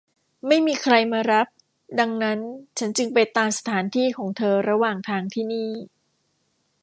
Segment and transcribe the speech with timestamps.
[0.47, 1.47] ไม่มีใครมารับ
[1.99, 2.39] ดังนั้น
[2.77, 5.71] ฉันจึงไปตามสถานที่ของเธอระหว่างทางที่นี่